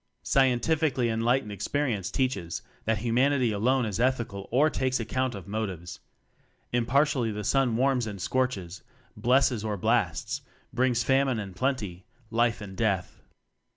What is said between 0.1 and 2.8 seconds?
Scientifically enlightened experience teaches